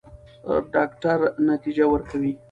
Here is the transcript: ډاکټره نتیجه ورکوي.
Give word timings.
ډاکټره 0.73 1.27
نتیجه 1.49 1.85
ورکوي. 1.91 2.31